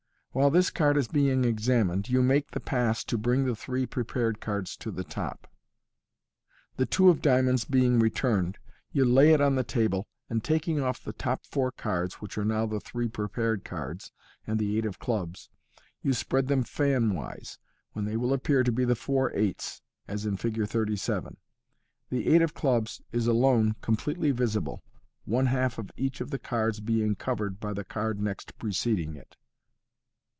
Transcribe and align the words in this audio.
While 0.33 0.49
this 0.49 0.69
card 0.69 0.95
is 0.95 1.09
being 1.09 1.43
examined, 1.43 2.07
you 2.07 2.21
make 2.23 2.51
the 2.51 2.61
pass 2.61 3.03
to 3.03 3.17
bring 3.17 3.43
the 3.43 3.53
three 3.53 3.85
pre 3.85 4.05
pared 4.05 4.39
cards 4.39 4.77
on 4.85 4.95
the 4.95 5.03
top. 5.03 5.45
The 6.77 6.85
two 6.85 7.09
of 7.09 7.21
diamonds 7.21 7.65
being 7.65 7.99
returned, 7.99 8.57
you 8.93 9.03
lay 9.03 9.33
it 9.33 9.41
on 9.41 9.55
the 9.55 9.65
table, 9.65 10.07
and 10.29 10.41
taking 10.41 10.79
off 10.81 11.03
the 11.03 11.11
four 11.11 11.71
top 11.71 11.75
cards, 11.77 12.21
which 12.21 12.37
are 12.37 12.45
now 12.45 12.65
the 12.65 12.79
three 12.79 13.09
prepared 13.09 13.65
cards 13.65 14.13
and 14.47 14.57
the 14.57 14.77
eight 14.77 14.85
of 14.85 14.99
clubs, 14.99 15.49
you 16.01 16.13
spread 16.13 16.47
them 16.47 16.63
fanwise, 16.63 17.57
when 17.91 18.05
they 18.05 18.15
will 18.15 18.31
appear 18.31 18.63
to 18.63 18.71
be 18.71 18.85
the 18.85 18.95
four 18.95 19.33
eights, 19.35 19.81
as 20.07 20.25
in 20.25 20.37
Fig 20.37 20.65
37 20.65 21.35
The 22.09 22.33
eight 22.33 22.41
of 22.41 22.53
clubs 22.53 23.01
is 23.11 23.27
alone 23.27 23.75
completely 23.81 24.31
visible, 24.31 24.81
one 25.25 25.47
half 25.47 25.77
of 25.77 25.91
each 25.97 26.21
of 26.21 26.31
the 26.31 26.37
other 26.37 26.47
cards 26.47 26.79
being 26.79 27.15
covered 27.15 27.59
by 27.59 27.73
the 27.73 27.83
card 27.83 28.21
next 28.21 28.57
preceding 28.57 29.17
it. 29.17 29.35